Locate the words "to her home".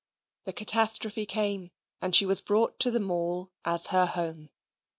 3.83-4.49